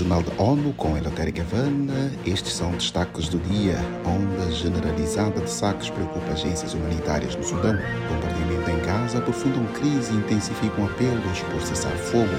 Jornal 0.00 0.22
da 0.22 0.42
ONU 0.42 0.72
com 0.72 0.96
Eleutério 0.96 1.30
Gavana. 1.30 2.10
Estes 2.24 2.54
são 2.54 2.70
destaques 2.72 3.28
do 3.28 3.38
dia. 3.38 3.76
Onda 4.06 4.50
generalizada 4.50 5.42
de 5.42 5.50
saques 5.50 5.90
preocupa 5.90 6.32
agências 6.32 6.72
humanitárias 6.72 7.36
no 7.36 7.44
Sudão. 7.44 7.76
Bombardeamento 8.08 8.70
em 8.70 8.82
Gaza 8.82 9.18
aprofundam 9.18 9.66
crise 9.74 10.10
e 10.10 10.16
intensificam 10.16 10.86
apelos 10.86 11.42
por 11.42 11.60
cessar 11.60 11.94
fogo. 11.98 12.30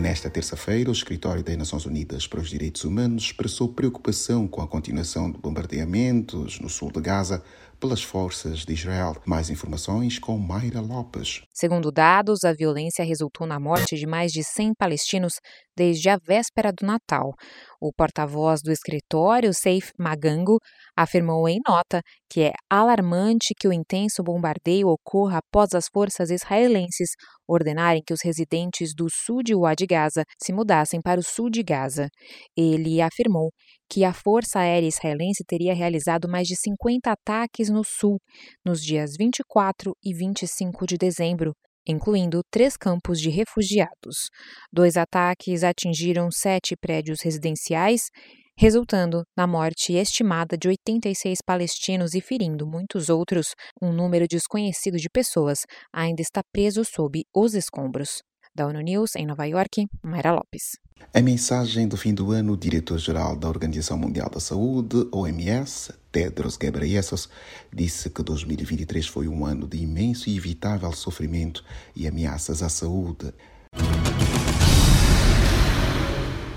Nesta 0.00 0.30
terça-feira, 0.30 0.88
o 0.88 0.94
Escritório 0.94 1.44
das 1.44 1.56
Nações 1.58 1.84
Unidas 1.84 2.26
para 2.26 2.40
os 2.40 2.48
Direitos 2.48 2.84
Humanos 2.84 3.24
expressou 3.24 3.68
preocupação 3.68 4.48
com 4.48 4.62
a 4.62 4.66
continuação 4.66 5.30
de 5.30 5.38
bombardeamentos 5.38 6.58
no 6.58 6.70
sul 6.70 6.90
de 6.90 7.02
Gaza 7.02 7.42
pelas 7.82 8.00
forças 8.00 8.60
de 8.60 8.72
Israel. 8.72 9.16
Mais 9.26 9.50
informações 9.50 10.16
com 10.16 10.38
Mayra 10.38 10.80
Lopes. 10.80 11.42
Segundo 11.52 11.90
dados, 11.90 12.44
a 12.44 12.52
violência 12.52 13.04
resultou 13.04 13.44
na 13.44 13.58
morte 13.58 13.96
de 13.96 14.06
mais 14.06 14.30
de 14.30 14.44
100 14.44 14.74
palestinos 14.78 15.34
desde 15.76 16.08
a 16.08 16.16
véspera 16.16 16.72
do 16.72 16.86
Natal. 16.86 17.32
O 17.80 17.92
porta-voz 17.92 18.60
do 18.62 18.70
escritório, 18.70 19.52
Saif 19.52 19.90
Magango, 19.98 20.58
afirmou 20.96 21.48
em 21.48 21.58
nota 21.66 22.00
que 22.30 22.42
é 22.42 22.52
alarmante 22.70 23.52
que 23.58 23.66
o 23.66 23.72
intenso 23.72 24.22
bombardeio 24.22 24.86
ocorra 24.86 25.38
após 25.38 25.74
as 25.74 25.86
forças 25.92 26.30
israelenses 26.30 27.10
ordenarem 27.48 28.02
que 28.06 28.14
os 28.14 28.22
residentes 28.22 28.94
do 28.94 29.08
sul 29.10 29.42
de 29.42 29.54
Wadi 29.54 29.86
Gaza 29.86 30.22
se 30.40 30.52
mudassem 30.52 31.00
para 31.02 31.18
o 31.18 31.24
sul 31.24 31.50
de 31.50 31.62
Gaza. 31.62 32.08
Ele 32.56 33.00
afirmou 33.00 33.50
que 33.90 34.04
a 34.04 34.12
Força 34.12 34.60
Aérea 34.60 34.88
Israelense 34.88 35.44
teria 35.46 35.74
realizado 35.74 36.28
mais 36.28 36.48
de 36.48 36.56
50 36.56 37.10
ataques 37.10 37.68
no 37.68 37.84
sul 37.84 38.18
nos 38.64 38.82
dias 38.82 39.12
24 39.18 39.94
e 40.02 40.14
25 40.14 40.86
de 40.86 40.96
dezembro, 40.96 41.52
incluindo 41.86 42.40
três 42.50 42.76
campos 42.76 43.20
de 43.20 43.30
refugiados. 43.30 44.30
Dois 44.72 44.96
ataques 44.96 45.64
atingiram 45.64 46.30
sete 46.30 46.76
prédios 46.76 47.20
residenciais, 47.22 48.08
resultando 48.56 49.24
na 49.36 49.46
morte 49.46 49.94
estimada 49.94 50.56
de 50.56 50.68
86 50.68 51.38
palestinos 51.44 52.14
e 52.14 52.20
ferindo 52.20 52.66
muitos 52.66 53.08
outros. 53.08 53.54
Um 53.80 53.92
número 53.92 54.26
desconhecido 54.28 54.96
de 54.96 55.08
pessoas 55.10 55.60
ainda 55.92 56.22
está 56.22 56.42
preso 56.52 56.84
sob 56.84 57.24
os 57.34 57.54
escombros. 57.54 58.22
Da 58.54 58.66
ONU 58.66 58.80
News, 58.80 59.16
em 59.16 59.26
Nova 59.26 59.46
York, 59.46 59.86
Mayra 60.02 60.32
Lopes. 60.32 60.72
Em 61.14 61.22
mensagem 61.22 61.86
do 61.86 61.96
fim 61.96 62.14
do 62.14 62.30
ano, 62.30 62.54
o 62.54 62.56
diretor-geral 62.56 63.36
da 63.36 63.48
Organização 63.48 63.98
Mundial 63.98 64.30
da 64.30 64.40
Saúde, 64.40 65.06
OMS, 65.12 65.92
Tedros 66.10 66.56
Ghebreyesus, 66.56 67.28
disse 67.70 68.08
que 68.08 68.22
2023 68.22 69.06
foi 69.06 69.28
um 69.28 69.44
ano 69.44 69.66
de 69.66 69.76
imenso 69.76 70.30
e 70.30 70.36
evitável 70.36 70.92
sofrimento 70.92 71.62
e 71.94 72.08
ameaças 72.08 72.62
à 72.62 72.68
saúde. 72.68 73.32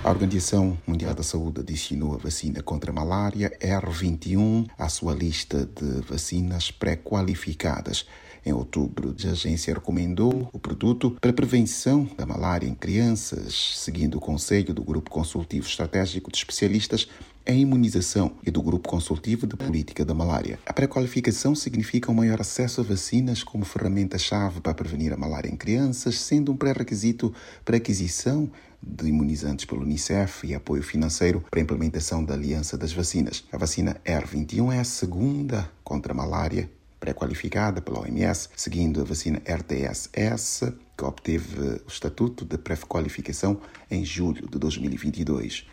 A 0.06 0.10
Organização 0.10 0.78
Mundial 0.86 1.16
da 1.16 1.24
Saúde 1.24 1.62
adicionou 1.62 2.14
a 2.14 2.18
vacina 2.18 2.62
contra 2.62 2.92
a 2.92 2.94
malária 2.94 3.52
R21 3.60 4.70
à 4.78 4.88
sua 4.88 5.16
lista 5.16 5.66
de 5.66 6.02
vacinas 6.08 6.70
pré-qualificadas. 6.70 8.06
Em 8.46 8.54
outubro, 8.54 9.16
a 9.26 9.30
agência 9.32 9.74
recomendou 9.74 10.48
o 10.54 10.60
produto 10.60 11.18
para 11.20 11.34
prevenção 11.34 12.08
da 12.16 12.28
malária 12.28 12.68
em 12.68 12.76
crianças, 12.76 13.74
seguindo 13.76 14.20
o 14.20 14.22
conselho 14.22 14.72
do 14.72 14.84
Grupo 14.84 15.10
Consultivo 15.10 15.66
Estratégico 15.66 16.32
de 16.32 16.38
Especialistas 16.38 17.08
em 17.44 17.62
Imunização 17.62 18.34
e 18.46 18.52
do 18.52 18.62
Grupo 18.62 18.88
Consultivo 18.88 19.48
de 19.48 19.56
Política 19.56 20.06
da 20.06 20.14
Malária. 20.14 20.60
A 20.64 20.72
pré-qualificação 20.72 21.56
significa 21.56 22.12
um 22.12 22.14
maior 22.14 22.40
acesso 22.40 22.82
a 22.82 22.84
vacinas 22.84 23.42
como 23.42 23.66
ferramenta-chave 23.66 24.62
para 24.62 24.76
prevenir 24.76 25.12
a 25.12 25.18
malária 25.18 25.50
em 25.50 25.56
crianças, 25.56 26.20
sendo 26.20 26.52
um 26.52 26.58
pré-requisito 26.58 27.34
para 27.64 27.78
aquisição 27.78 28.48
de 28.80 29.08
imunizantes 29.08 29.66
pelo 29.66 29.82
Unicef 29.82 30.46
e 30.46 30.54
apoio 30.54 30.84
financeiro 30.84 31.44
para 31.50 31.60
a 31.60 31.64
implementação 31.64 32.24
da 32.24 32.36
Aliança 32.36 32.78
das 32.78 32.94
Vacinas. 32.94 33.44
A 33.52 33.58
vacina 33.58 34.00
R21 34.06 34.72
é 34.72 34.80
a 34.82 34.84
segunda 34.84 35.68
contra 35.84 36.14
a 36.14 36.16
malária 36.16 36.70
pré-qualificada 37.06 37.82
pela 37.82 38.00
OMS, 38.00 38.50
seguindo 38.56 39.00
a 39.00 39.04
vacina 39.04 39.40
RTSS, 39.46 40.74
que 40.98 41.06
obteve 41.06 41.82
o 41.86 41.88
estatuto 41.88 42.44
de 42.44 42.58
pré-qualificação 42.58 43.62
em 43.92 44.04
julho 44.04 44.50
de 44.50 44.58
2022. 44.58 45.68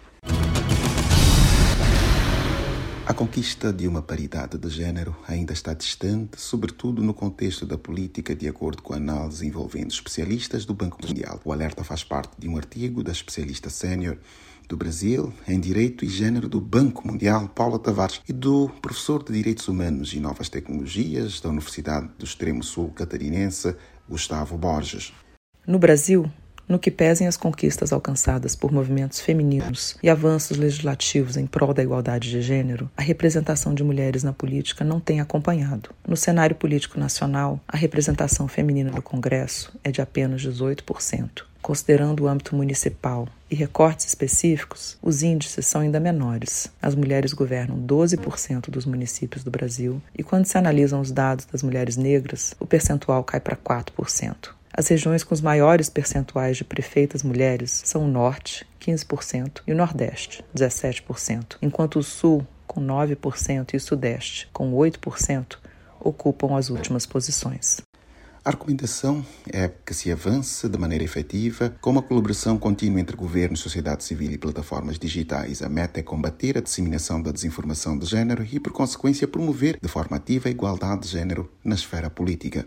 A 3.13 3.15
conquista 3.15 3.71
de 3.71 3.87
uma 3.87 4.01
paridade 4.01 4.57
de 4.57 4.71
género 4.71 5.15
ainda 5.29 5.53
está 5.53 5.75
distante, 5.75 6.41
sobretudo 6.41 7.03
no 7.03 7.13
contexto 7.13 7.67
da 7.67 7.77
política, 7.77 8.35
de 8.35 8.49
acordo 8.49 8.81
com 8.81 8.95
análise 8.95 9.47
envolvendo 9.47 9.91
especialistas 9.91 10.65
do 10.65 10.73
Banco 10.73 10.97
Mundial. 11.07 11.39
O 11.45 11.53
alerta 11.53 11.85
faz 11.85 12.03
parte 12.03 12.33
de 12.39 12.49
um 12.49 12.57
artigo 12.57 13.03
da 13.03 13.13
especialista 13.13 13.69
sênior 13.69 14.17
do 14.67 14.79
Brasil 14.79 15.31
em 15.47 15.61
Direito 15.61 16.07
e 16.07 16.09
Gênero 16.09 16.49
do 16.49 16.59
Banco 16.59 17.07
Mundial, 17.07 17.51
Paula 17.51 17.79
Tavares, 17.79 18.23
e 18.27 18.33
do 18.33 18.71
professor 18.81 19.23
de 19.23 19.35
Direitos 19.35 19.69
Humanos 19.69 20.15
e 20.15 20.19
Novas 20.19 20.49
Tecnologias 20.49 21.39
da 21.39 21.51
Universidade 21.51 22.09
do 22.19 22.25
Extremo 22.25 22.65
Sul 22.65 22.93
Catarinense, 22.93 23.77
Gustavo 24.09 24.57
Borges. 24.57 25.13
No 25.67 25.79
Brasil, 25.79 26.33
no 26.73 26.79
que 26.79 26.91
pesem 26.91 27.27
as 27.27 27.37
conquistas 27.37 27.93
alcançadas 27.93 28.57
por 28.57 28.73
movimentos 28.73 29.21
femininos 29.21 29.95
e 30.03 30.09
avanços 30.09 30.57
legislativos 30.57 31.37
em 31.37 31.47
prol 31.47 31.75
da 31.75 31.83
igualdade 31.83 32.31
de 32.31 32.41
gênero, 32.41 32.91
a 32.97 33.03
representação 33.03 33.75
de 33.75 33.85
mulheres 33.85 34.23
na 34.23 34.33
política 34.33 34.83
não 34.83 34.99
tem 34.99 35.21
acompanhado. 35.21 35.91
No 36.09 36.17
cenário 36.17 36.57
político 36.57 36.99
nacional, 36.99 37.61
a 37.69 37.77
representação 37.77 38.49
feminina 38.49 38.91
no 38.91 39.03
Congresso 39.03 39.71
é 39.85 39.91
de 39.91 40.01
apenas 40.01 40.41
18%. 40.41 41.43
Considerando 41.61 42.25
o 42.25 42.29
âmbito 42.29 42.57
municipal 42.57 43.29
e 43.51 43.55
recortes 43.55 44.07
específicos, 44.07 44.97
os 45.01 45.23
índices 45.23 45.67
são 45.67 45.83
ainda 45.83 46.01
menores. 46.01 46.73
As 46.81 46.95
mulheres 46.95 47.35
governam 47.35 47.79
12% 47.79 48.71
dos 48.71 48.87
municípios 48.87 49.45
do 49.45 49.51
Brasil 49.51 50.03
e, 50.17 50.25
quando 50.25 50.47
se 50.47 50.59
analisam 50.59 51.01
os 51.01 51.13
dados 51.13 51.45
das 51.45 51.63
mulheres 51.63 51.97
negras, 51.97 52.55
o 52.59 52.67
percentual 52.67 53.23
cai 53.23 53.39
para 53.39 53.57
4%. 53.57 54.49
As 54.75 54.89
regiões 54.89 55.23
com 55.23 55.35
os 55.35 55.43
maiores 55.43 55.91
percentuais 55.91 56.57
de 56.57 56.65
prefeitas 56.65 57.23
mulheres 57.23 57.83
são 57.85 58.05
o 58.05 58.09
Norte, 58.09 58.67
15%, 58.81 59.61
e 59.67 59.73
o 59.73 59.77
Nordeste, 59.77 60.43
17%, 60.57 61.57
enquanto 61.61 61.99
o 61.99 62.03
Sul, 62.03 62.47
com 62.67 62.81
9%, 62.81 63.75
e 63.75 63.77
o 63.77 63.81
Sudeste, 63.81 64.49
com 64.51 64.73
8%, 64.73 65.59
ocupam 66.01 66.57
as 66.57 66.71
últimas 66.71 67.05
posições. 67.05 67.83
A 68.43 68.51
recomendação 68.51 69.25
é 69.53 69.69
que 69.69 69.95
se 69.95 70.11
avance 70.11 70.69
de 70.69 70.79
maneira 70.79 71.05
efetiva 71.05 71.73
com 71.81 71.91
uma 71.91 72.03
colaboração 72.03 72.59
contínua 72.59 72.99
entre 72.99 73.15
governo, 73.15 73.57
sociedade 73.57 74.03
civil 74.03 74.33
e 74.33 74.39
plataformas 74.39 74.99
digitais. 74.99 75.63
A 75.63 75.69
meta 75.69 76.01
é 76.01 76.03
combater 76.03 76.59
a 76.59 76.63
disseminação 76.63 77.23
da 77.23 77.31
desinformação 77.31 77.97
de 77.97 78.07
género 78.07 78.45
e, 78.51 78.59
por 78.59 78.73
consequência, 78.73 79.29
promover 79.29 79.79
de 79.81 79.89
forma 79.89 80.17
ativa 80.17 80.49
a 80.49 80.51
igualdade 80.51 81.03
de 81.03 81.09
género 81.09 81.53
na 81.63 81.77
esfera 81.77 82.11
política. 82.11 82.67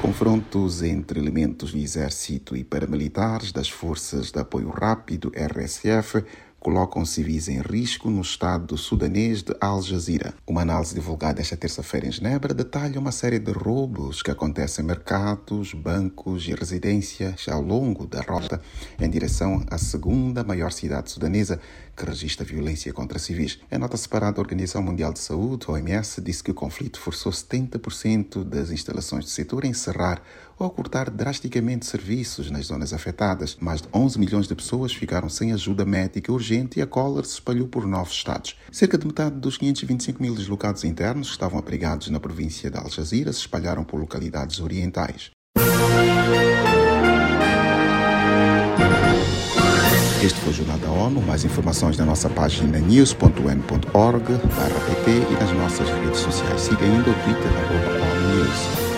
Confrontos 0.00 0.82
entre 0.82 1.20
elementos 1.20 1.72
do 1.72 1.78
exército 1.78 2.56
e 2.56 2.64
paramilitares 2.64 3.52
das 3.52 3.68
Forças 3.68 4.32
de 4.32 4.40
Apoio 4.40 4.70
Rápido, 4.70 5.30
RSF, 5.34 6.24
colocam 6.60 7.06
civis 7.06 7.48
em 7.48 7.58
risco 7.60 8.10
no 8.10 8.20
estado 8.20 8.76
sudanês 8.76 9.42
de 9.42 9.56
Al 9.58 9.80
Jazeera. 9.80 10.34
Uma 10.46 10.60
análise 10.60 10.94
divulgada 10.94 11.40
esta 11.40 11.56
terça-feira 11.56 12.06
em 12.06 12.12
Genebra 12.12 12.52
detalha 12.52 13.00
uma 13.00 13.10
série 13.10 13.38
de 13.38 13.50
roubos 13.50 14.22
que 14.22 14.30
acontecem 14.30 14.84
em 14.84 14.86
mercados, 14.86 15.72
bancos 15.72 16.46
e 16.46 16.54
residências 16.54 17.48
ao 17.48 17.62
longo 17.62 18.06
da 18.06 18.20
rota 18.20 18.60
em 19.00 19.08
direção 19.08 19.64
à 19.70 19.78
segunda 19.78 20.44
maior 20.44 20.70
cidade 20.70 21.10
sudanesa 21.10 21.58
que 21.96 22.04
registra 22.04 22.44
violência 22.44 22.92
contra 22.92 23.18
civis. 23.18 23.58
Em 23.72 23.78
nota 23.78 23.96
separada, 23.96 24.38
a 24.38 24.42
Organização 24.42 24.82
Mundial 24.82 25.12
de 25.12 25.18
Saúde, 25.18 25.66
OMS, 25.68 26.20
disse 26.20 26.44
que 26.44 26.50
o 26.50 26.54
conflito 26.54 27.00
forçou 27.00 27.32
70% 27.32 28.44
das 28.44 28.70
instalações 28.70 29.24
do 29.24 29.30
setor 29.30 29.64
a 29.64 29.68
encerrar 29.68 30.22
ou 30.58 30.66
a 30.66 30.70
cortar 30.70 31.08
drasticamente 31.10 31.86
serviços 31.86 32.50
nas 32.50 32.66
zonas 32.66 32.92
afetadas. 32.92 33.56
Mais 33.60 33.80
de 33.80 33.88
11 33.92 34.18
milhões 34.18 34.46
de 34.46 34.54
pessoas 34.54 34.92
ficaram 34.92 35.28
sem 35.28 35.52
ajuda 35.52 35.86
médica 35.86 36.30
urgente 36.32 36.49
e 36.50 36.82
a 36.82 36.86
cólera 36.86 37.24
se 37.24 37.34
espalhou 37.34 37.68
por 37.68 37.86
nove 37.86 38.10
estados. 38.10 38.56
Cerca 38.72 38.98
de 38.98 39.06
metade 39.06 39.36
dos 39.36 39.56
525 39.56 40.22
mil 40.22 40.34
deslocados 40.34 40.84
internos 40.84 41.28
que 41.28 41.34
estavam 41.34 41.58
abrigados 41.58 42.08
na 42.08 42.18
província 42.18 42.70
de 42.70 42.78
Al 42.78 42.90
Jazeera 42.90 43.32
se 43.32 43.40
espalharam 43.40 43.84
por 43.84 44.00
localidades 44.00 44.58
orientais. 44.60 45.30
Este 50.22 50.38
foi 50.40 50.52
o 50.52 50.54
Jornal 50.54 50.78
da 50.78 50.90
ONU. 50.90 51.22
Mais 51.22 51.44
informações 51.44 51.96
na 51.96 52.04
nossa 52.04 52.28
página 52.28 52.78
news.un.org/pt 52.78 55.10
e 55.10 55.32
nas 55.40 55.50
nossas 55.56 55.88
redes 55.88 56.20
sociais. 56.20 56.60
Siga 56.60 56.84
ainda 56.84 57.10
o 57.10 57.14
Twitter, 57.14 57.50
ONU 57.70 58.36
News. 58.36 58.89